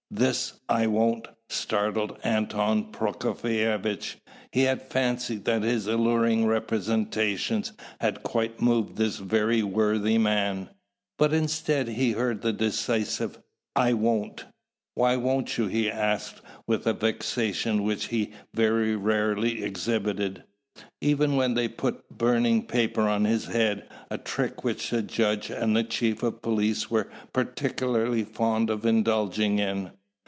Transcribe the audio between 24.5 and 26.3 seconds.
which the judge and the chief